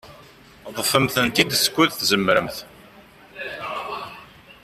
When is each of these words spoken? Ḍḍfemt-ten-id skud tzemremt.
Ḍḍfemt-ten-id 0.75 1.51
skud 1.65 1.89
tzemremt. 1.93 2.57